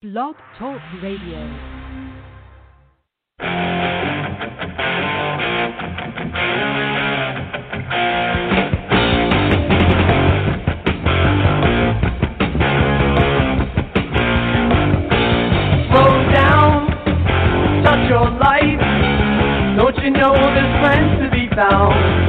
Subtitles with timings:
[0.00, 1.40] Blog Talk Radio.
[15.90, 16.86] Slow down,
[17.82, 18.78] touch your life.
[19.76, 22.27] Don't you know there's friends to be found?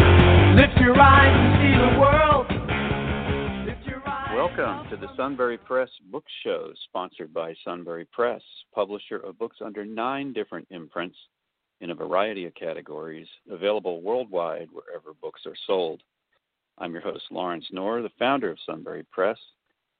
[4.59, 8.41] Welcome to the Sunbury Press Book Show, sponsored by Sunbury Press,
[8.75, 11.15] publisher of books under nine different imprints
[11.79, 16.03] in a variety of categories, available worldwide wherever books are sold.
[16.77, 19.37] I'm your host, Lawrence Knorr, the founder of Sunbury Press,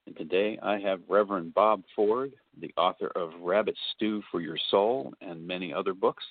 [0.08, 5.14] and today I have Reverend Bob Ford, the author of Rabbit Stew for Your Soul
[5.22, 6.26] and many other books.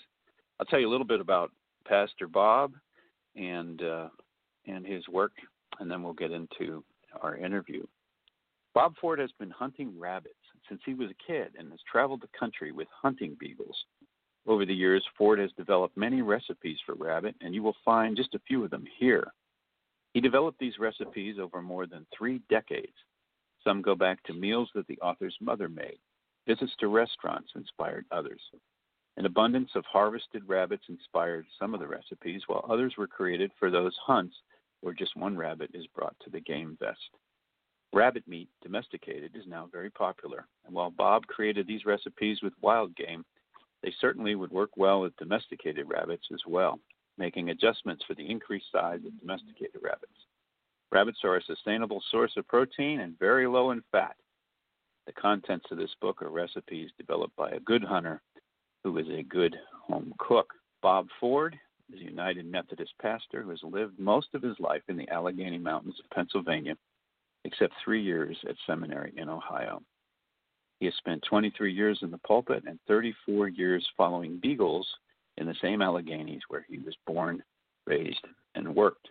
[0.61, 1.51] I'll tell you a little bit about
[1.87, 2.75] Pastor Bob
[3.37, 4.09] and uh,
[4.67, 5.33] and his work,
[5.81, 6.85] and then we'll get into
[7.23, 7.87] our interview.
[8.75, 10.35] Bob Ford has been hunting rabbits
[10.69, 13.77] since he was a kid and has traveled the country with hunting beagles.
[14.47, 18.35] Over the years, Ford has developed many recipes for rabbit, and you will find just
[18.35, 19.33] a few of them here.
[20.15, 22.95] He developed these recipes over more than three decades.
[23.63, 25.99] Some go back to meals that the author's mother made.
[26.47, 28.41] Visits to restaurants inspired others.
[29.19, 33.71] An abundance of harvested rabbits inspired some of the recipes, while others were created for
[33.71, 34.37] those hunts
[34.81, 37.11] where just one rabbit is brought to the game vest.
[37.93, 42.95] Rabbit meat, domesticated, is now very popular, and while Bob created these recipes with wild
[42.97, 43.25] game,
[43.83, 46.81] they certainly would work well with domesticated rabbits as well,
[47.17, 50.13] making adjustments for the increased size of domesticated rabbits.
[50.91, 54.17] Rabbits are a sustainable source of protein and very low in fat.
[55.07, 58.21] The contents of this book are recipes developed by a good hunter
[58.85, 60.53] who is a good home cook.
[60.83, 61.59] Bob Ford
[61.93, 65.59] is a United Methodist pastor who has lived most of his life in the Allegheny
[65.59, 66.77] Mountains of Pennsylvania,
[67.49, 69.81] except three years at seminary in Ohio.
[70.81, 74.87] He has spent 23 years in the pulpit and 34 years following beagles
[75.39, 77.43] in the same Alleghenies where he was born,
[77.87, 78.25] raised,
[78.55, 79.09] and worked.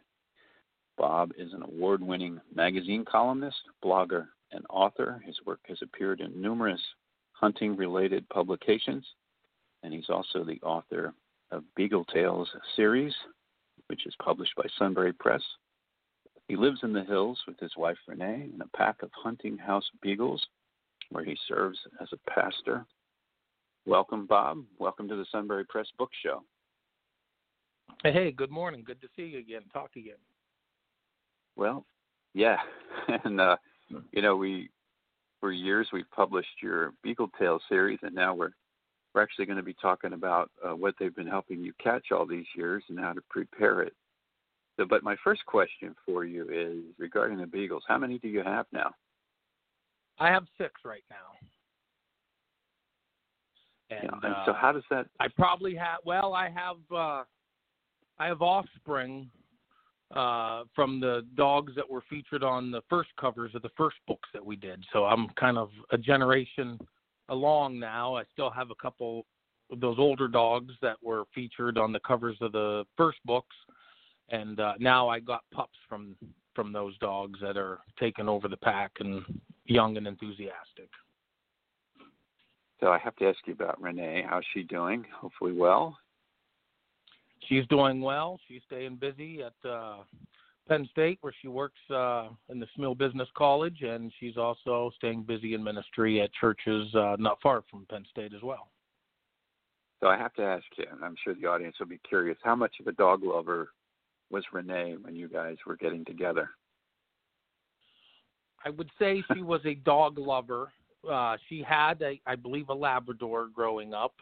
[0.99, 5.19] Bob is an award winning magazine columnist, blogger, and author.
[5.25, 6.81] His work has appeared in numerous
[7.31, 9.05] hunting related publications,
[9.81, 11.13] and he's also the author
[11.51, 13.13] of Beagle Tales series,
[13.87, 15.41] which is published by Sunbury Press.
[16.47, 19.89] He lives in the hills with his wife Renee and a pack of hunting house
[20.01, 20.45] beagles,
[21.09, 22.85] where he serves as a pastor.
[23.85, 24.63] Welcome, Bob.
[24.79, 26.43] Welcome to the Sunbury Press Book Show.
[28.03, 28.83] Hey, good morning.
[28.85, 29.63] Good to see you again.
[29.73, 30.19] Talk to you again.
[31.57, 31.85] Well,
[32.33, 32.57] yeah,
[33.23, 33.57] and uh,
[34.11, 34.69] you know we
[35.41, 38.51] for years we've published your Beagle Tale series, and now we're
[39.13, 42.25] we're actually going to be talking about uh, what they've been helping you catch all
[42.25, 43.93] these years and how to prepare it.
[44.77, 47.83] So, but my first question for you is regarding the beagles.
[47.87, 48.91] How many do you have now?
[50.19, 51.47] I have six right now.
[53.89, 55.07] And, know, and uh, so how does that?
[55.19, 55.99] I probably have.
[56.05, 56.77] Well, I have.
[56.91, 57.23] uh
[58.19, 59.29] I have offspring
[60.15, 64.29] uh from the dogs that were featured on the first covers of the first books
[64.33, 64.83] that we did.
[64.93, 66.79] So I'm kind of a generation
[67.29, 68.15] along now.
[68.15, 69.25] I still have a couple
[69.71, 73.55] of those older dogs that were featured on the covers of the first books,
[74.29, 76.15] and uh, now I got pups from
[76.55, 79.23] from those dogs that are taking over the pack and
[79.65, 80.89] young and enthusiastic.
[82.79, 84.25] So I have to ask you about Renee.
[84.27, 85.05] How's she doing?
[85.15, 85.97] Hopefully well.
[87.47, 88.39] She's doing well.
[88.47, 89.97] She's staying busy at uh,
[90.67, 95.23] Penn State, where she works uh, in the Smeal Business College, and she's also staying
[95.23, 98.69] busy in ministry at churches uh, not far from Penn State as well.
[100.01, 102.55] So I have to ask you, and I'm sure the audience will be curious, how
[102.55, 103.69] much of a dog lover
[104.29, 106.49] was Renee when you guys were getting together?
[108.65, 110.71] I would say she was a dog lover.
[111.09, 114.15] Uh, she had, a, I believe, a Labrador growing up,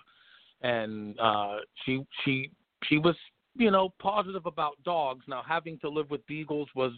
[0.62, 2.52] and uh, she she
[2.84, 3.16] she was,
[3.56, 5.26] you know, positive about dogs.
[5.28, 6.92] Now, having to live with beagles was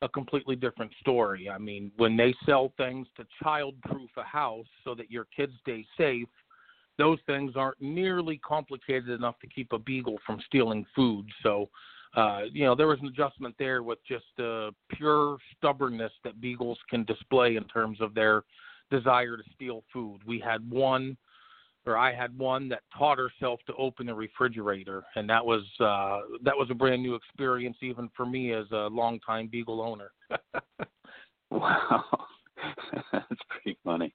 [0.00, 1.50] a completely different story.
[1.50, 5.84] I mean, when they sell things to child-proof a house so that your kids stay
[5.98, 6.28] safe,
[6.96, 11.26] those things aren't nearly complicated enough to keep a beagle from stealing food.
[11.42, 11.68] So
[12.16, 16.78] uh, you know, there was an adjustment there with just the pure stubbornness that beagles
[16.88, 18.42] can display in terms of their
[18.90, 20.20] desire to steal food.
[20.26, 21.16] We had one,
[21.86, 26.22] or I had one that taught herself to open the refrigerator, and that was uh,
[26.42, 30.10] that was a brand new experience even for me as a longtime beagle owner.
[31.52, 32.04] Wow,
[33.12, 34.14] that's pretty funny.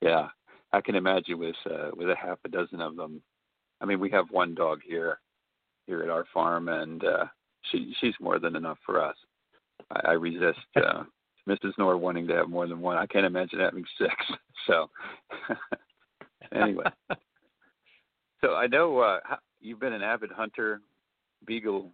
[0.00, 0.28] Yeah,
[0.72, 3.20] I can imagine with uh, with a half a dozen of them.
[3.80, 5.18] I mean, we have one dog here
[5.90, 7.24] here at our farm, and uh,
[7.70, 9.16] she she's more than enough for us.
[9.90, 11.02] I, I resist uh,
[11.48, 11.72] Mrs.
[11.76, 12.96] Knorr wanting to have more than one.
[12.96, 14.14] I can't imagine having six.
[14.66, 14.90] So
[16.54, 16.84] anyway,
[18.42, 19.20] so I know uh,
[19.58, 20.82] you've been an avid hunter,
[21.46, 21.90] beagle,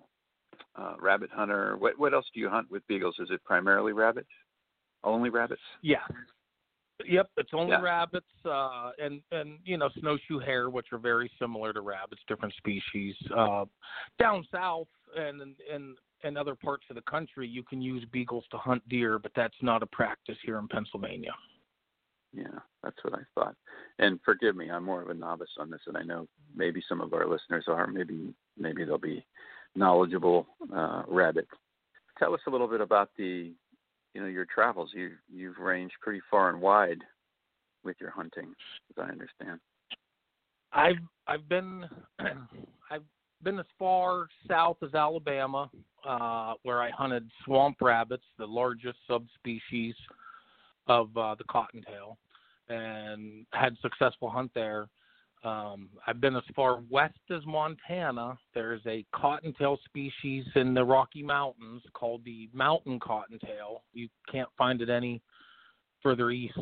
[0.74, 1.76] uh, rabbit hunter.
[1.76, 3.14] What what else do you hunt with beagles?
[3.20, 4.28] Is it primarily rabbits?
[5.04, 5.62] Only rabbits?
[5.80, 6.02] Yeah.
[7.04, 7.82] Yep, it's only Yeah.
[7.82, 12.54] rabbits uh, and and you know snowshoe hare, which are very similar to rabbits, different
[12.54, 13.14] species.
[13.34, 13.66] Uh,
[14.18, 18.56] down south and and and other parts of the country, you can use beagles to
[18.56, 21.34] hunt deer, but that's not a practice here in Pennsylvania.
[22.32, 23.54] Yeah, that's what I thought.
[23.98, 27.00] And forgive me, I'm more of a novice on this, and I know maybe some
[27.00, 27.86] of our listeners are.
[27.86, 29.24] Maybe maybe they'll be
[29.74, 31.46] knowledgeable uh, rabbit.
[32.18, 33.52] Tell us a little bit about the,
[34.16, 34.90] you know, your travels.
[34.94, 37.02] You you've ranged pretty far and wide
[37.84, 38.54] with your hunting,
[38.90, 39.60] as I understand.
[40.72, 40.96] I've
[41.26, 41.84] I've been
[42.90, 43.02] I've
[43.42, 45.70] been as far south as Alabama,
[46.08, 49.94] uh, where I hunted swamp rabbits, the largest subspecies
[50.86, 52.16] of uh, the cottontail,
[52.70, 54.88] and had successful hunt there.
[55.46, 58.36] Um, I've been as far west as Montana.
[58.52, 63.82] There's a cottontail species in the Rocky Mountains called the mountain cottontail.
[63.92, 65.22] You can't find it any
[66.02, 66.58] further east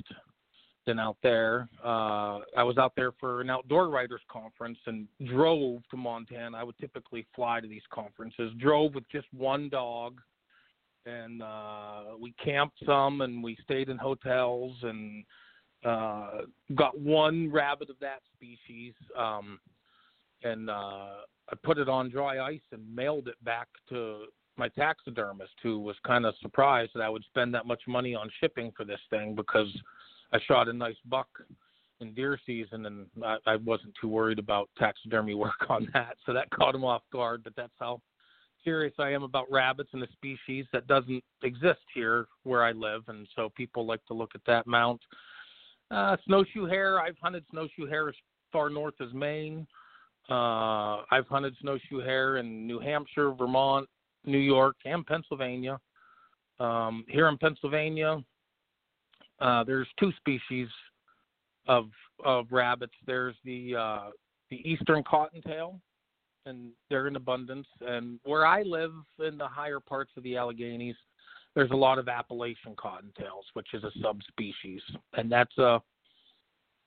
[0.86, 1.66] than out there.
[1.82, 6.58] Uh, I was out there for an outdoor writers conference and drove to Montana.
[6.58, 8.52] I would typically fly to these conferences.
[8.58, 10.20] Drove with just one dog,
[11.06, 15.24] and uh, we camped some and we stayed in hotels and
[15.84, 16.42] uh,
[16.74, 18.94] got one rabbit of that species.
[19.18, 19.58] Um,
[20.42, 24.24] and uh, I put it on dry ice and mailed it back to
[24.56, 28.30] my taxidermist, who was kind of surprised that I would spend that much money on
[28.40, 29.68] shipping for this thing because
[30.32, 31.28] I shot a nice buck
[32.00, 36.32] in deer season, and I, I wasn't too worried about taxidermy work on that, so
[36.32, 37.42] that caught him off guard.
[37.42, 38.00] But that's how
[38.64, 43.02] serious I am about rabbits and the species that doesn't exist here where I live,
[43.08, 45.00] and so people like to look at that mount.
[45.94, 48.16] Uh, snowshoe hare, I've hunted snowshoe hare as
[48.52, 49.64] far north as Maine.
[50.28, 53.88] Uh, I've hunted snowshoe hare in New Hampshire, Vermont,
[54.24, 55.78] New York, and Pennsylvania.
[56.58, 58.24] Um, here in Pennsylvania,
[59.40, 60.68] uh, there's two species
[61.68, 61.86] of
[62.24, 62.94] of rabbits.
[63.06, 64.10] There's the uh,
[64.50, 65.80] the eastern cottontail,
[66.46, 67.66] and they're in abundance.
[67.80, 70.96] And where I live in the higher parts of the Alleghenies,
[71.54, 74.82] there's a lot of Appalachian cottontails, which is a subspecies,
[75.14, 75.80] and that's a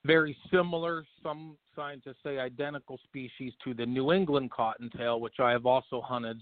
[0.06, 5.66] very similar, some scientists say identical species to the New England cottontail, which I have
[5.66, 6.42] also hunted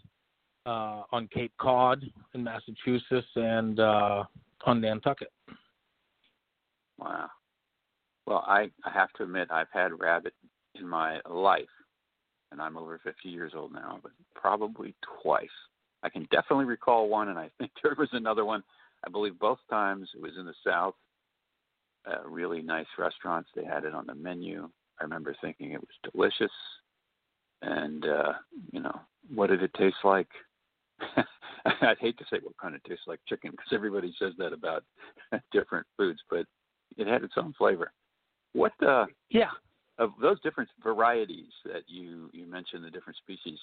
[0.66, 4.24] uh, on Cape Cod in Massachusetts and uh,
[4.66, 5.32] on Nantucket.
[6.98, 7.30] Wow.
[8.26, 10.34] Well, I, I have to admit, I've had rabbit
[10.76, 11.66] in my life,
[12.52, 15.48] and I'm over 50 years old now, but probably twice.
[16.06, 18.64] I can definitely recall one, and I think there was another one.
[19.06, 20.96] I believe both times it was in the South.
[22.08, 23.50] Uh, really nice restaurants.
[23.56, 24.70] They had it on the menu.
[25.02, 26.52] I remember thinking it was delicious.
[27.64, 28.34] And, uh,
[28.72, 29.02] you know,
[29.34, 30.28] what did it taste like?
[31.82, 34.84] I'd hate to say what kind of tastes like chicken because everybody says that about
[35.52, 36.46] different foods, but
[36.96, 37.92] it had its own flavor.
[38.54, 39.50] What uh, Yeah.
[39.98, 43.60] of those different varieties that you you mentioned, the different species,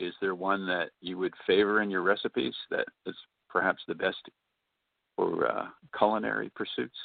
[0.00, 3.14] is there one that you would favor in your recipes that is
[3.48, 4.18] perhaps the best
[5.16, 6.96] for uh, culinary pursuits?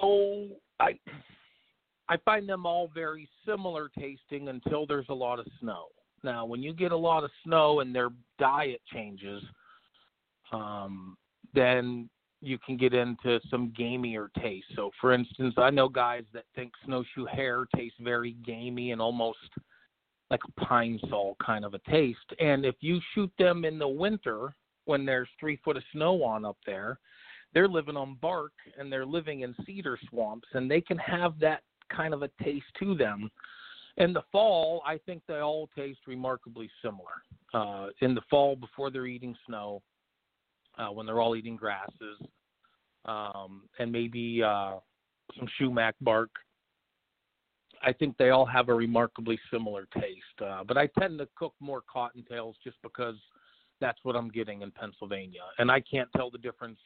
[0.00, 0.48] Oh,
[0.80, 0.98] I
[2.08, 5.86] I find them all very similar tasting until there's a lot of snow.
[6.24, 9.42] Now, when you get a lot of snow and their diet changes,
[10.52, 11.16] um,
[11.54, 12.08] then
[12.40, 14.66] you can get into some gamier taste.
[14.74, 19.38] So, for instance, I know guys that think snowshoe hare tastes very gamey and almost
[20.30, 22.18] like a pine sol kind of a taste.
[22.38, 24.54] And if you shoot them in the winter
[24.84, 26.98] when there's three foot of snow on up there,
[27.54, 31.62] they're living on bark and they're living in cedar swamps and they can have that
[31.94, 33.30] kind of a taste to them.
[33.96, 37.22] In the fall, I think they all taste remarkably similar.
[37.52, 39.82] Uh, in the fall, before they're eating snow,
[40.78, 42.20] uh, when they're all eating grasses,
[43.06, 44.74] um, and maybe uh,
[45.36, 46.30] some sumac bark,
[47.82, 50.42] I think they all have a remarkably similar taste.
[50.44, 53.16] Uh, but I tend to cook more cottontails just because
[53.80, 56.78] that's what I'm getting in Pennsylvania, and I can't tell the difference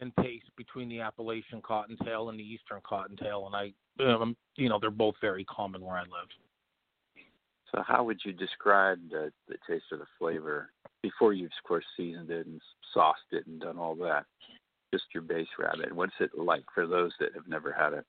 [0.00, 4.78] in taste between the Appalachian cottontail and the Eastern cottontail, and I, um, you know,
[4.80, 6.28] they're both very common where I live.
[7.72, 10.70] So, how would you describe the, the taste or the flavor
[11.02, 12.60] before you've, of course, seasoned it and
[12.92, 14.24] sauced it and done all that?
[14.92, 15.94] Just your base rabbit.
[15.94, 18.04] What's it like for those that have never had it?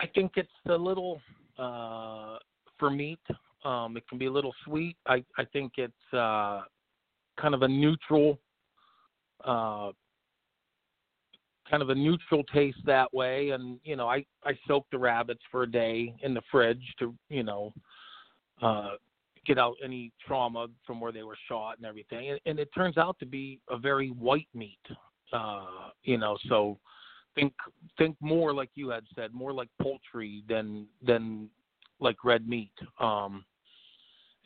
[0.00, 1.20] I think it's a little
[1.58, 2.36] uh,
[2.78, 3.20] for meat.
[3.64, 4.96] Um, it can be a little sweet.
[5.06, 6.62] I I think it's uh,
[7.40, 8.38] kind of a neutral
[9.44, 9.90] uh,
[11.68, 13.50] kind of a neutral taste that way.
[13.50, 17.14] And you know, I I soak the rabbits for a day in the fridge to
[17.28, 17.72] you know
[18.62, 18.92] uh,
[19.46, 22.30] get out any trauma from where they were shot and everything.
[22.30, 24.78] And, and it turns out to be a very white meat.
[25.32, 26.78] Uh, you know, so
[27.34, 27.52] think
[27.98, 31.48] think more like you had said, more like poultry than than
[32.00, 32.72] like red meat.
[33.00, 33.44] Um,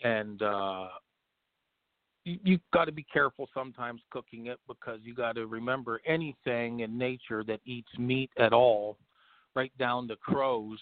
[0.04, 0.88] and uh,
[2.24, 6.80] you, you've got to be careful sometimes cooking it because you got to remember anything
[6.80, 8.96] in nature that eats meat at all,
[9.54, 10.78] right down to crows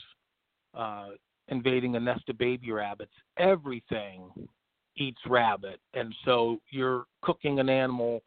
[0.74, 1.08] uh,
[1.48, 3.12] invading a nest of baby rabbits.
[3.38, 4.30] Everything
[4.96, 8.22] eats rabbit, and so you're cooking an animal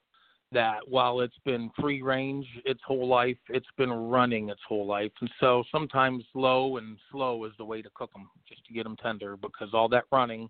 [0.52, 5.12] that while it's been free range its whole life, it's been running its whole life.
[5.22, 8.84] And so sometimes low and slow is the way to cook them, just to get
[8.84, 10.50] them tender, because all that running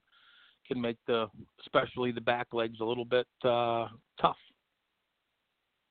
[0.66, 1.28] can make the,
[1.62, 3.88] especially the back legs, a little bit uh,
[4.22, 4.38] tough.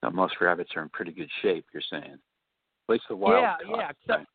[0.02, 1.66] Now, most rabbits are in pretty good shape.
[1.74, 3.42] You're saying, at least the wild.
[3.42, 3.90] Yeah, caught, yeah.
[3.90, 4.30] Except,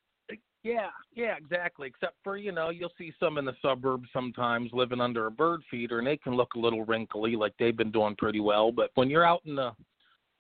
[0.64, 1.88] yeah, yeah, exactly.
[1.88, 5.62] Except for you know, you'll see some in the suburbs sometimes living under a bird
[5.70, 8.72] feeder, and they can look a little wrinkly, like they've been doing pretty well.
[8.72, 9.72] But when you're out in the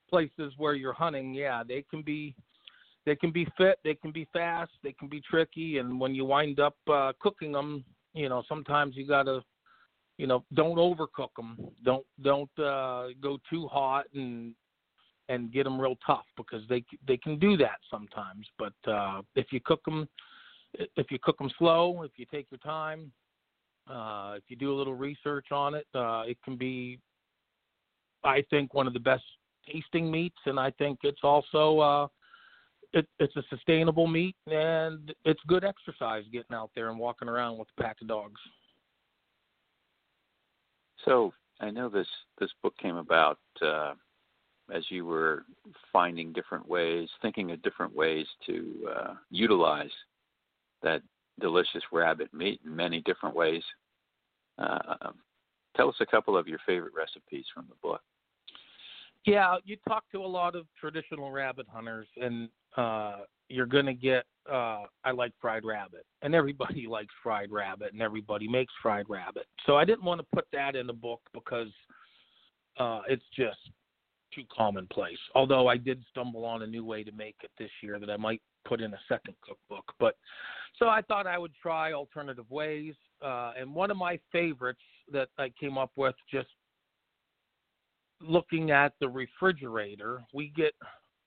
[0.09, 2.33] places where you're hunting, yeah, they can be
[3.05, 6.23] they can be fit, they can be fast, they can be tricky, and when you
[6.23, 9.41] wind up uh, cooking them, you know, sometimes you gotta,
[10.17, 14.55] you know, don't overcook them, don't don't uh, go too hot and
[15.29, 18.47] and get them real tough because they they can do that sometimes.
[18.57, 20.07] But uh, if you cook them,
[20.73, 23.11] if you cook them slow, if you take your time,
[23.89, 26.99] uh, if you do a little research on it, uh, it can be,
[28.23, 29.23] I think, one of the best
[29.71, 32.07] tasting meats, and I think it's also uh,
[32.93, 37.57] it, it's a sustainable meat and it's good exercise getting out there and walking around
[37.57, 38.39] with a pack of dogs.
[41.05, 42.07] So I know this
[42.39, 43.93] this book came about uh,
[44.71, 45.45] as you were
[45.91, 49.91] finding different ways, thinking of different ways to uh, utilize
[50.81, 51.01] that
[51.39, 53.63] delicious rabbit meat in many different ways.
[54.57, 55.11] Uh,
[55.75, 58.01] tell us a couple of your favorite recipes from the book.
[59.25, 63.93] Yeah, you talk to a lot of traditional rabbit hunters, and uh, you're going to
[63.93, 64.25] get.
[64.51, 69.47] Uh, I like fried rabbit, and everybody likes fried rabbit, and everybody makes fried rabbit.
[69.65, 71.69] So I didn't want to put that in the book because
[72.77, 73.57] uh, it's just
[74.35, 75.17] too commonplace.
[75.35, 78.17] Although I did stumble on a new way to make it this year that I
[78.17, 79.85] might put in a second cookbook.
[79.99, 80.15] But
[80.77, 82.95] so I thought I would try alternative ways.
[83.21, 86.47] Uh, and one of my favorites that I came up with just
[88.21, 90.73] looking at the refrigerator, we get,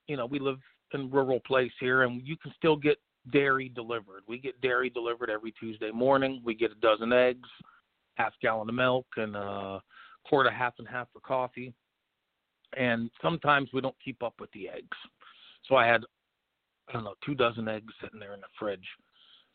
[0.08, 0.58] you know, we live
[0.94, 2.96] in rural place here and you can still get
[3.32, 4.22] dairy delivered.
[4.26, 6.40] We get dairy delivered every Tuesday morning.
[6.44, 7.48] We get a dozen eggs,
[8.14, 9.80] half gallon of milk, and a
[10.25, 11.75] quart of half and half for coffee
[12.76, 14.96] and sometimes we don't keep up with the eggs.
[15.68, 16.02] So I had,
[16.88, 18.87] I don't know, two dozen eggs sitting there in the fridge.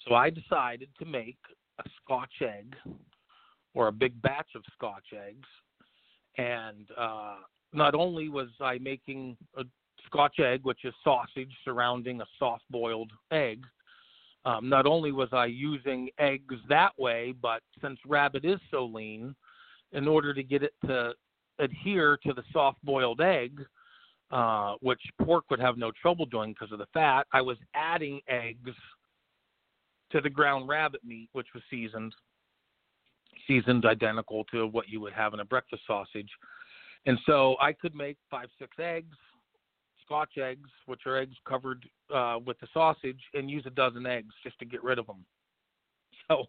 [0.07, 1.37] So I decided to make
[1.79, 2.75] a Scotch egg
[3.73, 5.47] or a big batch of Scotch eggs.
[6.37, 7.35] And uh,
[7.73, 9.63] not only was I making a
[10.05, 13.63] Scotch egg, which is sausage surrounding a soft boiled egg,
[14.43, 19.35] um, not only was I using eggs that way, but since rabbit is so lean,
[19.91, 21.13] in order to get it to
[21.61, 23.61] adhere to the soft boiled egg,
[24.31, 28.19] uh, which pork would have no trouble doing because of the fat, I was adding
[28.27, 28.71] eggs
[30.11, 32.13] to the ground rabbit meat, which was seasoned,
[33.47, 36.29] seasoned identical to what you would have in a breakfast sausage.
[37.05, 39.17] And so I could make five, six eggs,
[40.05, 44.33] Scotch eggs, which are eggs covered uh, with the sausage, and use a dozen eggs
[44.43, 45.25] just to get rid of them.
[46.27, 46.45] So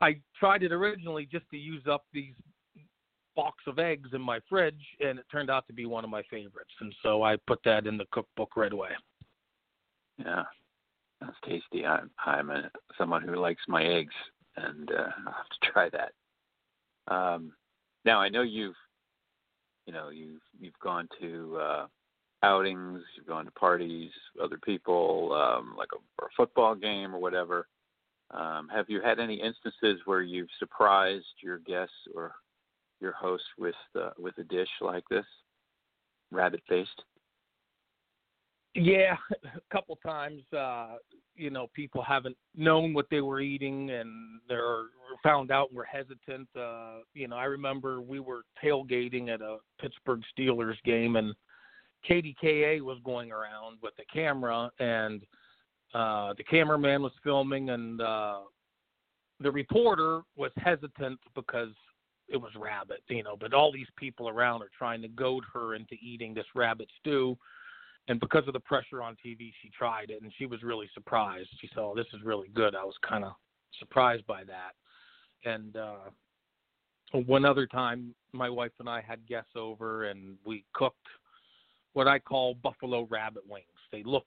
[0.00, 2.34] I tried it originally just to use up these
[3.34, 6.22] box of eggs in my fridge, and it turned out to be one of my
[6.30, 6.72] favorites.
[6.80, 8.90] And so I put that in the cookbook right away.
[10.18, 10.44] Yeah,
[11.20, 11.84] that's tasty.
[11.86, 14.14] I'm I'm a, someone who likes my eggs,
[14.56, 14.94] and uh,
[15.26, 16.12] I'll have to try that.
[17.12, 17.52] Um,
[18.04, 18.76] now I know you've,
[19.86, 21.86] you know, you've you've gone to uh,
[22.42, 24.10] outings, you've gone to parties,
[24.42, 27.66] other people, um, like a, a football game or whatever.
[28.30, 32.32] Um, have you had any instances where you've surprised your guests or
[33.04, 35.26] your host with uh, with a dish like this,
[36.32, 37.02] rabbit based?
[38.74, 40.42] Yeah, a couple times.
[40.52, 40.96] Uh,
[41.36, 44.84] you know, people haven't known what they were eating, and they're
[45.22, 46.48] found out and were hesitant.
[46.58, 51.34] Uh, you know, I remember we were tailgating at a Pittsburgh Steelers game, and
[52.08, 55.22] KDKA was going around with the camera, and
[55.92, 58.40] uh, the cameraman was filming, and uh,
[59.40, 61.74] the reporter was hesitant because
[62.28, 63.36] it was rabbit, you know.
[63.38, 67.36] But all these people around are trying to goad her into eating this rabbit stew,
[68.08, 71.48] and because of the pressure on TV, she tried it, and she was really surprised.
[71.60, 73.32] She said, "Oh, this is really good." I was kind of
[73.78, 74.74] surprised by that,
[75.48, 76.10] and uh,
[77.26, 81.06] one other time, my wife and I had guests over, and we cooked
[81.92, 83.66] what I call buffalo rabbit wings.
[83.92, 84.26] They look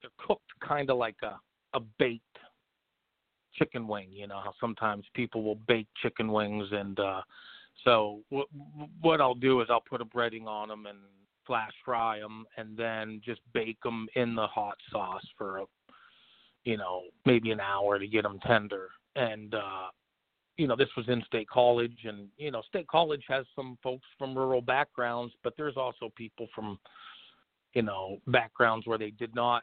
[0.00, 1.38] they're cooked kind of like a
[1.76, 2.38] a baked
[3.54, 4.08] chicken wing.
[4.10, 7.22] You know how sometimes people will bake chicken wings, and uh,
[7.84, 8.48] so what
[9.00, 10.98] what I'll do is I'll put a breading on them and
[11.46, 15.64] flash fry them, and then just bake them in the hot sauce for a,
[16.64, 18.88] you know maybe an hour to get them tender.
[19.16, 19.88] And uh,
[20.56, 24.06] you know this was in State College, and you know State College has some folks
[24.18, 26.78] from rural backgrounds, but there's also people from
[27.74, 29.62] you know backgrounds where they did not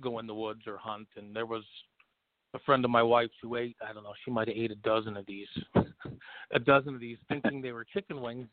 [0.00, 1.64] go in the woods or hunt, and there was
[2.54, 4.76] a friend of my wife's who ate I don't know she might have ate a
[4.76, 5.48] dozen of these,
[6.52, 8.48] a dozen of these, thinking they were chicken wings,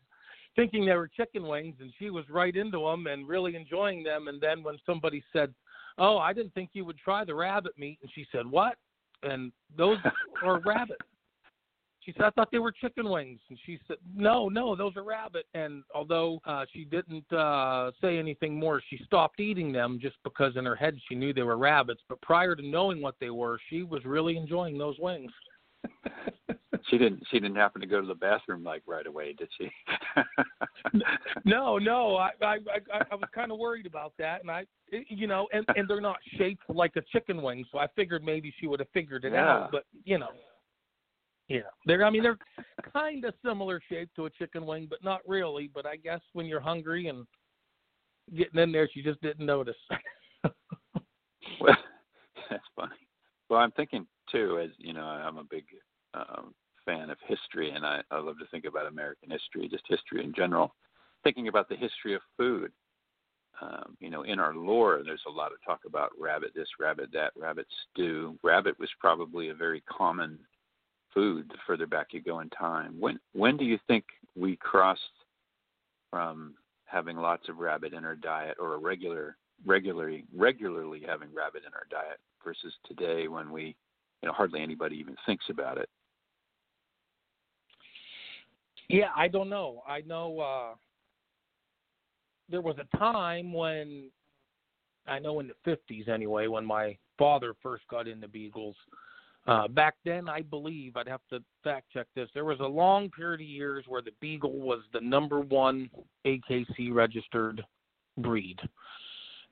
[0.54, 4.28] thinking they were chicken wings, and she was right into them and really enjoying them.
[4.28, 5.54] And then when somebody said,
[5.98, 8.76] "Oh, I didn't think you would try the rabbit meat," and she said, "What?"
[9.22, 9.98] And those
[10.42, 11.00] are rabbit.
[12.06, 13.40] She said, I thought they were chicken wings.
[13.48, 15.46] And she said, No, no, those are rabbit.
[15.54, 20.56] And although uh, she didn't uh, say anything more, she stopped eating them just because
[20.56, 22.00] in her head she knew they were rabbits.
[22.08, 25.32] But prior to knowing what they were, she was really enjoying those wings.
[26.90, 27.24] she didn't.
[27.30, 29.68] She didn't happen to go to the bathroom like right away, did she?
[31.44, 32.16] no, no.
[32.16, 32.54] I, I,
[32.92, 36.00] I, I was kind of worried about that, and I, you know, and and they're
[36.00, 39.32] not shaped like a chicken wing, so I figured maybe she would have figured it
[39.32, 39.48] yeah.
[39.48, 39.72] out.
[39.72, 40.30] But you know,
[41.48, 42.04] yeah, they're.
[42.04, 42.38] I mean, they're
[42.92, 45.70] kind of similar shape to a chicken wing, but not really.
[45.72, 47.26] But I guess when you're hungry and
[48.36, 49.76] getting in there, she just didn't notice.
[51.60, 51.76] well,
[52.50, 52.96] that's funny.
[53.48, 55.64] Well, I'm thinking too, as you know, I'm a big
[56.14, 56.52] um,
[56.84, 60.32] fan of history, and I, I love to think about American history, just history in
[60.34, 60.74] general.
[61.22, 62.72] Thinking about the history of food.
[63.62, 67.08] Um, you know, in our lore, there's a lot of talk about rabbit this, rabbit
[67.12, 68.38] that, rabbit stew.
[68.42, 70.38] Rabbit was probably a very common
[71.12, 72.96] food the further back you go in time.
[72.98, 74.04] When when do you think
[74.36, 75.00] we crossed
[76.10, 76.54] from
[76.84, 81.72] having lots of rabbit in our diet or a regular regularly regularly having rabbit in
[81.74, 83.74] our diet versus today when we
[84.22, 85.88] you know hardly anybody even thinks about it?
[88.88, 89.82] Yeah, I don't know.
[89.88, 90.74] I know uh
[92.48, 94.10] there was a time when
[95.08, 98.76] I know in the 50s anyway when my father first got into beagles
[99.46, 102.28] uh, back then, I believe I'd have to fact check this.
[102.34, 105.88] There was a long period of years where the Beagle was the number one
[106.26, 107.62] AKC registered
[108.18, 108.58] breed,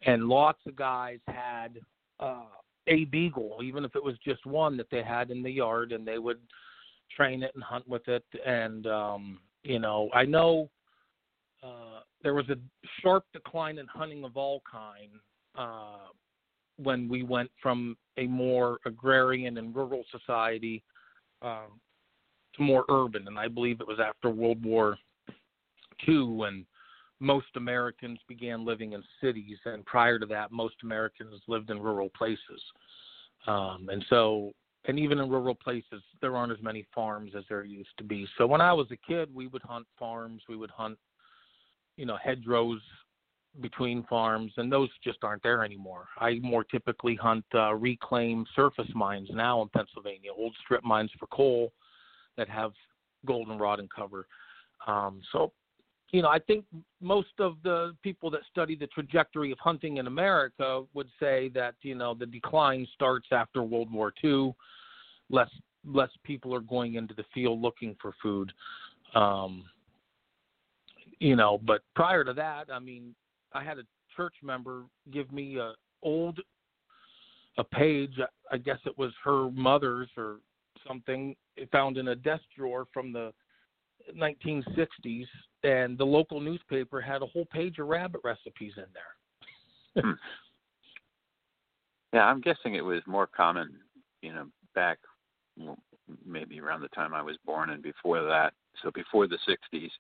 [0.04, 1.78] and lots of guys had
[2.18, 2.46] uh,
[2.88, 6.06] a Beagle, even if it was just one that they had in the yard, and
[6.06, 6.40] they would
[7.16, 8.24] train it and hunt with it.
[8.44, 10.70] And um, you know, I know
[11.62, 12.56] uh, there was a
[13.00, 15.12] sharp decline in hunting of all kind
[15.56, 16.08] uh,
[16.76, 20.82] when we went from a more agrarian and rural society
[21.42, 21.80] um,
[22.56, 23.26] to more urban.
[23.26, 24.96] And I believe it was after World War
[26.08, 26.66] II when
[27.20, 29.58] most Americans began living in cities.
[29.64, 32.62] And prior to that, most Americans lived in rural places.
[33.46, 34.52] Um, and so,
[34.86, 38.26] and even in rural places, there aren't as many farms as there used to be.
[38.36, 40.98] So when I was a kid, we would hunt farms, we would hunt,
[41.96, 42.80] you know, hedgerows
[43.60, 46.06] between farms, and those just aren't there anymore.
[46.18, 51.26] I more typically hunt uh, reclaimed surface mines now in Pennsylvania, old strip mines for
[51.28, 51.72] coal
[52.36, 52.72] that have
[53.26, 54.26] goldenrod and cover.
[54.86, 55.52] Um, so,
[56.10, 56.64] you know, I think
[57.00, 61.74] most of the people that study the trajectory of hunting in America would say that
[61.82, 64.54] you know the decline starts after World War II.
[65.30, 65.50] Less
[65.86, 68.52] less people are going into the field looking for food.
[69.14, 69.64] Um,
[71.20, 73.14] you know, but prior to that, I mean,
[73.54, 73.84] I had a
[74.16, 76.40] church member give me a old
[77.58, 78.18] a page.
[78.50, 80.38] I guess it was her mother's or
[80.86, 81.36] something.
[81.72, 83.32] Found in a desk drawer from the
[84.16, 85.26] 1960s,
[85.62, 90.04] and the local newspaper had a whole page of rabbit recipes in there.
[90.04, 90.12] hmm.
[92.12, 93.74] Yeah, I'm guessing it was more common,
[94.22, 94.98] you know, back
[96.24, 98.52] maybe around the time I was born and before that.
[98.82, 99.90] So before the 60s,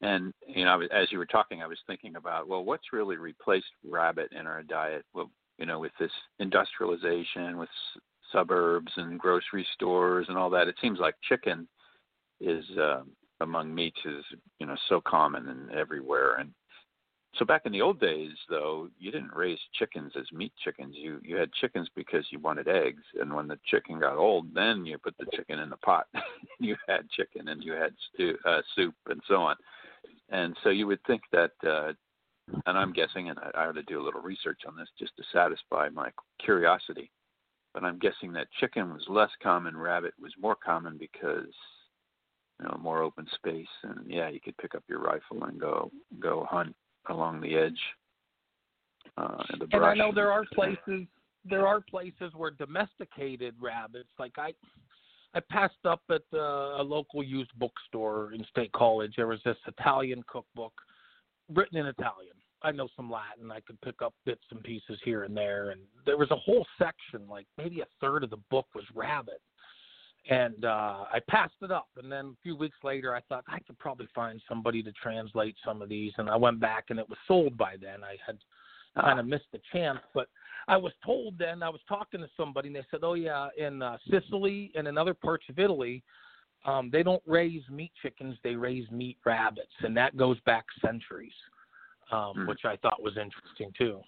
[0.00, 3.66] and you know, as you were talking, I was thinking about well, what's really replaced
[3.88, 5.04] rabbit in our diet?
[5.14, 7.68] Well, you know, with this industrialization, with
[8.32, 11.68] suburbs and grocery stores and all that, it seems like chicken
[12.40, 13.02] is uh,
[13.40, 14.24] among meats is
[14.58, 16.36] you know so common and everywhere.
[16.36, 16.50] And
[17.36, 20.94] so back in the old days, though, you didn't raise chickens as meat chickens.
[20.96, 24.84] You you had chickens because you wanted eggs, and when the chicken got old, then
[24.84, 26.06] you put the chicken in the pot.
[26.60, 29.56] you had chicken, and you had stew, uh, soup, and so on.
[30.34, 31.92] And so you would think that, uh,
[32.66, 35.16] and I'm guessing, and I, I ought to do a little research on this just
[35.16, 36.10] to satisfy my
[36.44, 37.10] curiosity.
[37.72, 41.52] But I'm guessing that chicken was less common, rabbit was more common because
[42.60, 45.90] you know more open space, and yeah, you could pick up your rifle and go
[46.20, 46.74] go hunt
[47.08, 47.80] along the edge.
[49.16, 51.06] Uh, the and I know there are places
[51.44, 54.52] there are places where domesticated rabbits, like I,
[55.34, 59.14] I passed up at uh, a local used bookstore in State College.
[59.16, 60.72] There was this Italian cookbook
[61.52, 62.34] written in Italian.
[62.62, 63.50] I know some Latin.
[63.50, 65.70] I could pick up bits and pieces here and there.
[65.70, 69.40] And there was a whole section, like maybe a third of the book was rabbit
[70.28, 71.88] and uh, I passed it up.
[71.96, 75.56] And then a few weeks later, I thought I could probably find somebody to translate
[75.64, 78.02] some of these, and I went back, and it was sold by then.
[78.02, 78.38] I had
[79.00, 80.28] kind of missed the chance, but
[80.68, 83.82] I was told then I was talking to somebody, and they said, "Oh yeah, in
[83.82, 86.02] uh, Sicily and in other parts of Italy."
[86.64, 91.34] Um, they don't raise meat chickens; they raise meat rabbits, and that goes back centuries,
[92.10, 92.48] um, mm.
[92.48, 94.00] which I thought was interesting too.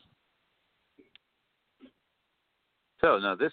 [3.01, 3.53] So now this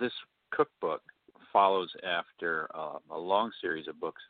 [0.00, 0.12] this
[0.52, 1.02] cookbook
[1.52, 4.22] follows after uh, a long series of books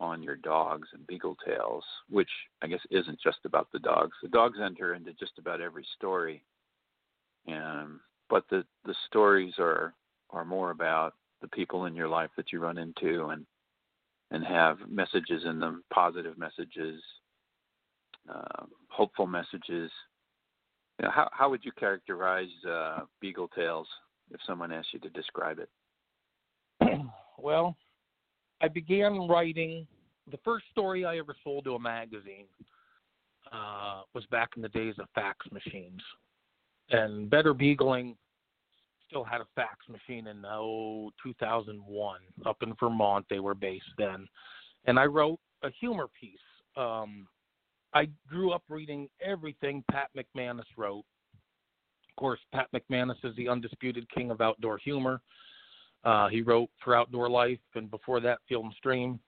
[0.00, 2.30] on your dogs and beagle tales, which
[2.62, 4.12] I guess isn't just about the dogs.
[4.22, 6.42] The dogs enter into just about every story,
[7.46, 9.94] and but the the stories are
[10.30, 13.46] are more about the people in your life that you run into and
[14.30, 17.02] and have messages in them, positive messages,
[18.32, 19.90] uh, hopeful messages.
[20.98, 23.88] You know, how how would you characterize uh, Beagle Tales
[24.32, 25.68] if someone asked you to describe it?
[27.38, 27.76] well,
[28.60, 29.86] I began writing.
[30.30, 32.46] The first story I ever sold to a magazine
[33.52, 36.02] uh, was back in the days of fax machines,
[36.90, 38.16] and Better Beagling
[39.08, 43.26] still had a fax machine in oh 2001 up in Vermont.
[43.28, 44.28] They were based then,
[44.84, 46.38] and I wrote a humor piece.
[46.76, 47.26] Um,
[47.92, 51.04] I grew up reading everything Pat McManus wrote.
[52.08, 55.20] Of course, Pat McManus is the undisputed king of outdoor humor.
[56.04, 59.20] Uh, he wrote for Outdoor Life, and before that, Field and Stream.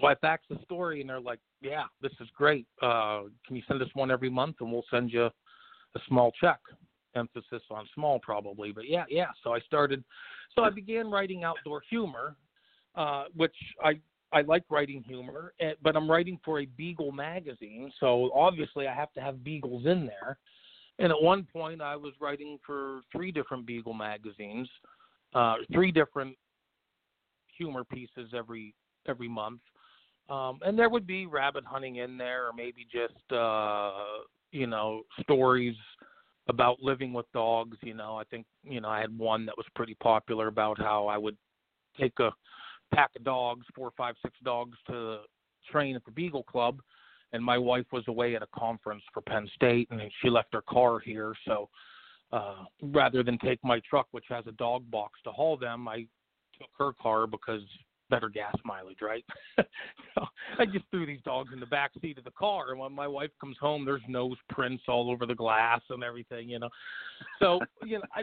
[0.00, 2.66] So I faxed the story, and they're like, "Yeah, this is great.
[2.80, 6.58] Uh, can you send us one every month, and we'll send you a small check."
[7.14, 9.28] Emphasis on small, probably, but yeah, yeah.
[9.44, 10.02] So I started.
[10.54, 12.36] So I began writing outdoor humor,
[12.94, 14.00] uh, which I
[14.32, 18.94] I like writing humor, eh, but I'm writing for a Beagle magazine, so obviously I
[18.94, 20.38] have to have beagles in there.
[20.98, 24.68] And at one point, I was writing for three different Beagle magazines
[25.34, 26.36] uh, three different
[27.56, 28.74] humor pieces every
[29.06, 29.60] every month.
[30.28, 33.92] Um, and there would be rabbit hunting in there, or maybe just uh,
[34.50, 35.76] you know stories
[36.48, 37.76] about living with dogs.
[37.82, 41.06] You know, I think you know I had one that was pretty popular about how
[41.06, 41.36] I would
[41.98, 42.30] take a
[42.94, 45.20] pack of dogs, four, five, six dogs to
[45.70, 46.80] train at the Beagle Club,
[47.32, 50.62] and my wife was away at a conference for Penn State, and she left her
[50.62, 51.68] car here, so
[52.32, 56.06] uh, rather than take my truck, which has a dog box to haul them, I
[56.58, 57.62] took her car because
[58.10, 59.24] better gas mileage, right?
[59.56, 60.24] so
[60.58, 63.08] I just threw these dogs in the back seat of the car, and when my
[63.08, 66.68] wife comes home, there's nose prints all over the glass and everything, you know.
[67.38, 68.22] So you know, I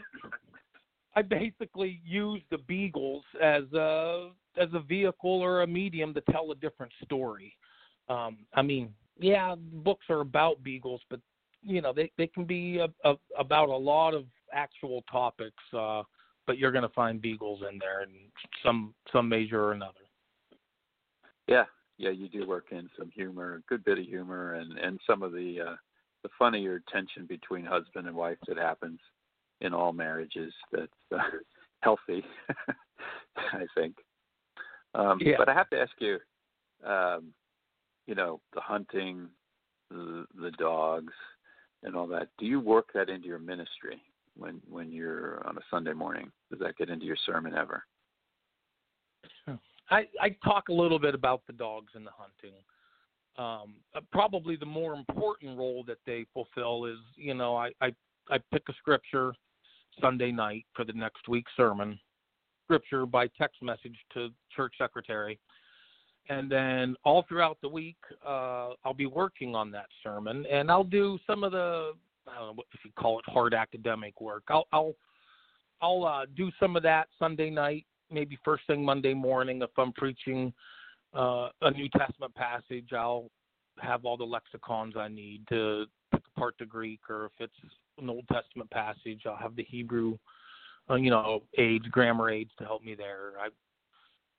[1.15, 6.51] I basically use the beagles as a as a vehicle or a medium to tell
[6.51, 7.55] a different story.
[8.09, 11.19] Um, I mean, yeah, books are about beagles, but
[11.63, 16.03] you know they they can be a, a, about a lot of actual topics, uh,
[16.47, 18.09] but you're going to find beagles in there in
[18.63, 19.93] some some measure or another.
[21.47, 21.65] Yeah,
[21.97, 25.23] yeah, you do work in some humor, a good bit of humor, and and some
[25.23, 25.75] of the uh,
[26.23, 28.99] the funnier tension between husband and wife that happens
[29.61, 30.53] in all marriages.
[30.71, 31.17] That's uh,
[31.81, 32.23] healthy,
[33.37, 33.95] I think.
[34.95, 35.35] Um, yeah.
[35.37, 36.17] But I have to ask you,
[36.85, 37.33] um,
[38.07, 39.27] you know, the hunting,
[39.91, 41.13] the, the dogs,
[41.83, 42.29] and all that.
[42.37, 44.01] Do you work that into your ministry
[44.37, 46.31] when when you're on a Sunday morning?
[46.49, 47.83] Does that get into your sermon ever?
[49.91, 52.55] I, I talk a little bit about the dogs and the hunting.
[53.37, 57.93] Um, uh, probably the more important role that they fulfill is, you know, I, I
[58.29, 59.33] I pick a scripture
[59.99, 61.99] Sunday night for the next week's sermon,
[62.65, 65.39] scripture by text message to church secretary,
[66.29, 70.83] and then all throughout the week uh, I'll be working on that sermon, and I'll
[70.83, 71.93] do some of the
[72.27, 74.43] I don't know if you call it hard academic work.
[74.49, 74.93] I'll I'll
[75.81, 79.93] I'll uh, do some of that Sunday night, maybe first thing Monday morning if I'm
[79.93, 80.53] preaching
[81.13, 82.93] uh, a New Testament passage.
[82.93, 83.29] I'll
[83.79, 88.09] have all the lexicons I need to pick apart the Greek, or if it's an
[88.09, 90.17] Old Testament passage, I'll have the Hebrew,
[90.89, 93.33] uh, you know, aids, grammar aids to help me there.
[93.39, 93.47] I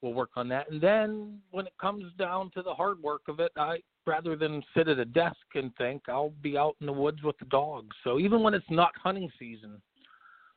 [0.03, 3.41] will work on that, and then when it comes down to the hard work of
[3.41, 6.93] it, I rather than sit at a desk and think, I'll be out in the
[6.93, 7.95] woods with the dogs.
[8.03, 9.81] So even when it's not hunting season,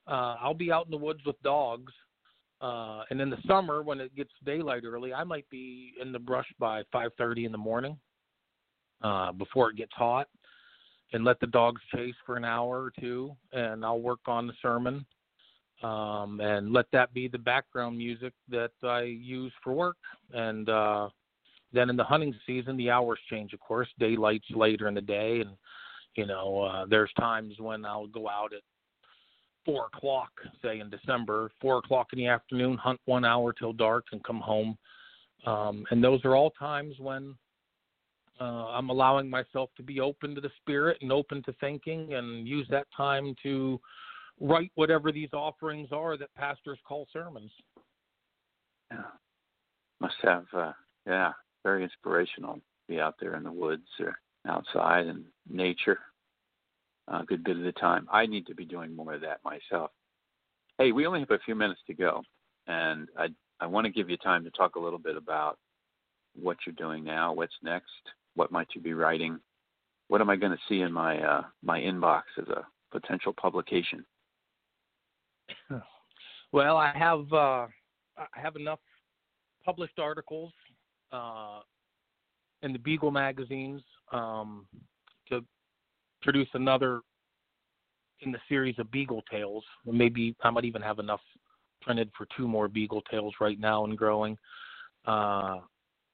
[0.07, 1.91] uh, I'll be out in the woods with dogs.
[2.61, 6.19] Uh, and in the summer, when it gets daylight early, I might be in the
[6.19, 7.97] brush by 5:30 in the morning
[9.01, 10.29] uh, before it gets hot,
[11.11, 14.53] and let the dogs chase for an hour or two, and I'll work on the
[14.61, 15.05] sermon,
[15.83, 19.97] um, and let that be the background music that I use for work.
[20.33, 21.09] And uh,
[21.73, 23.53] then in the hunting season, the hours change.
[23.53, 25.51] Of course, daylight's later in the day, and
[26.15, 28.61] you know uh, there's times when I'll go out at
[29.65, 34.05] four o'clock, say in December, four o'clock in the afternoon, hunt one hour till dark,
[34.11, 34.77] and come home.
[35.45, 37.35] Um, and those are all times when
[38.39, 42.47] uh, I'm allowing myself to be open to the spirit and open to thinking, and
[42.47, 43.79] use that time to
[44.39, 47.51] write whatever these offerings are that pastors call sermons.
[48.91, 49.01] Yeah,
[49.99, 50.45] must have.
[50.53, 50.73] Uh,
[51.07, 51.31] yeah,
[51.63, 52.59] very inspirational.
[52.87, 54.17] Be out there in the woods or
[54.47, 55.99] outside in nature
[57.07, 58.07] a good bit of the time.
[58.11, 59.91] I need to be doing more of that myself.
[60.77, 62.23] Hey, we only have a few minutes to go,
[62.67, 63.27] and I
[63.59, 65.57] I want to give you time to talk a little bit about
[66.35, 67.91] what you're doing now, what's next,
[68.35, 69.39] what might you be writing,
[70.07, 74.05] what am I going to see in my uh, my inbox as a potential publication?
[76.51, 77.65] Well, I have uh,
[78.15, 78.79] I have enough
[79.65, 80.53] published articles
[81.11, 81.61] uh,
[82.61, 84.67] in the Beagle magazines um,
[85.29, 85.43] to
[86.21, 87.01] produce another
[88.21, 89.63] in the series of Beagle Tales.
[89.85, 91.21] Maybe I might even have enough
[91.81, 94.37] printed for two more Beagle Tales right now and growing.
[95.05, 95.57] Uh,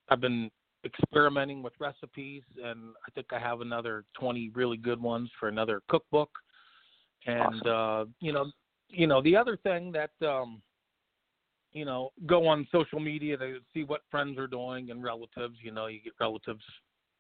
[0.09, 0.49] I've been
[0.85, 5.81] experimenting with recipes, and I think I have another 20 really good ones for another
[5.89, 6.29] cookbook.
[7.27, 8.09] And awesome.
[8.09, 8.51] uh, you know,
[8.89, 10.61] you know, the other thing that um,
[11.71, 15.57] you know, go on social media to see what friends are doing and relatives.
[15.61, 16.63] You know, you get relatives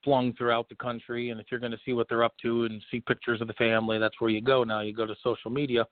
[0.03, 1.29] flung throughout the country.
[1.29, 3.53] And if you're going to see what they're up to and see pictures of the
[3.53, 4.81] family, that's where you go now.
[4.81, 5.85] You go to social media.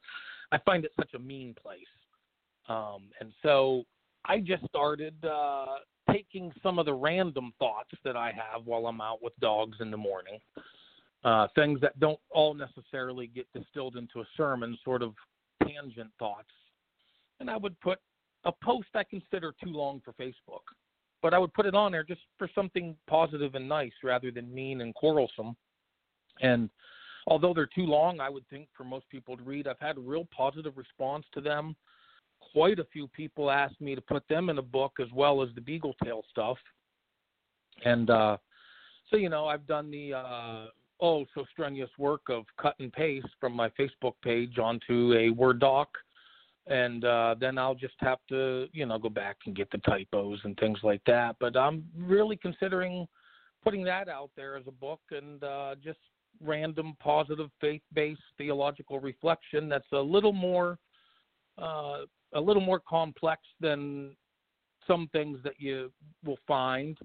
[0.52, 1.80] I find it such a mean place.
[2.70, 3.84] Um, and so
[4.26, 5.78] I just started uh,
[6.12, 9.92] taking some of the random thoughts that I have while I'm out with dogs in
[9.92, 10.40] the morning,
[11.24, 15.13] uh, things that don't all necessarily get distilled into a sermon, sort of
[15.67, 16.49] tangent thoughts.
[17.39, 17.99] And I would put
[18.45, 20.63] a post I consider too long for Facebook
[21.21, 24.53] but I would put it on there just for something positive and nice rather than
[24.53, 25.56] mean and quarrelsome.
[26.41, 26.69] And
[27.25, 30.01] although they're too long, I would think for most people to read, I've had a
[30.01, 31.75] real positive response to them.
[32.53, 35.49] Quite a few people asked me to put them in a book as well as
[35.56, 36.58] the Beagle Tale stuff.
[37.84, 38.38] And uh,
[39.10, 40.65] so, you know, I've done the uh,
[40.99, 45.60] oh so strenuous work of cut and paste from my Facebook page onto a Word
[45.60, 45.89] doc
[46.69, 50.39] and uh, then I'll just have to, you know, go back and get the typos
[50.43, 51.38] and things like that.
[51.39, 53.07] But I'm really considering
[53.63, 55.99] putting that out there as a book and uh, just
[56.43, 60.77] random, positive, faith-based theological reflection that's a little more,
[61.62, 62.01] uh,
[62.33, 64.15] a little more complex than
[64.86, 65.91] some things that you
[66.25, 66.97] will find,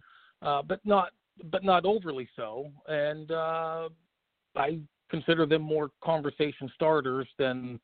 [0.43, 1.11] uh, but not,
[1.51, 2.71] but not overly so.
[2.87, 3.89] And uh,
[4.57, 4.79] I
[5.11, 7.81] consider them more conversation starters than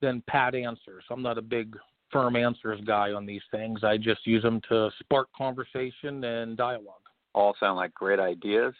[0.00, 1.04] than pat answers.
[1.10, 1.76] I'm not a big
[2.12, 3.82] firm answers guy on these things.
[3.82, 7.02] I just use them to spark conversation and dialogue.
[7.34, 8.74] All sound like great ideas.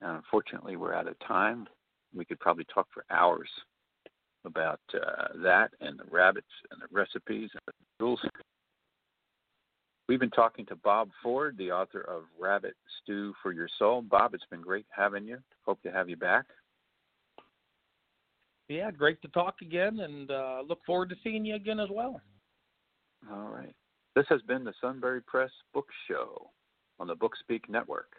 [0.00, 1.66] And unfortunately, we're out of time.
[2.14, 3.48] We could probably talk for hours
[4.44, 8.20] about uh, that and the rabbits and the recipes and the rules.
[10.10, 14.02] We've been talking to Bob Ford, the author of Rabbit Stew for Your Soul.
[14.02, 15.38] Bob, it's been great having you.
[15.64, 16.46] Hope to have you back
[18.70, 22.20] yeah, great to talk again, and uh, look forward to seeing you again as well.
[23.30, 23.74] All right.
[24.14, 26.50] This has been the Sunbury Press Book Show
[27.00, 28.12] on the Bookspeak Network.